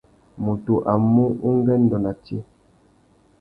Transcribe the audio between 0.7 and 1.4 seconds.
a mú